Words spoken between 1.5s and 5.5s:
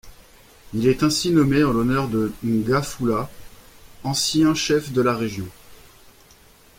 en l’honneur de Ngafula, ancien chef de la région.